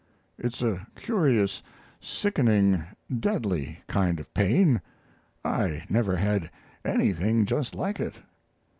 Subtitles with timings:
[0.39, 1.61] It's a curious,
[1.99, 2.85] sickening,
[3.19, 4.81] deadly kind of pain.
[5.45, 6.49] I never had
[6.83, 8.15] anything just like it."